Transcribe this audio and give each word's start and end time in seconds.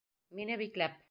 Мине 0.39 0.59
бикләп! 0.63 0.99